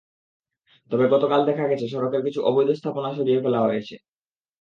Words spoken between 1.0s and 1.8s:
গতকাল দেখা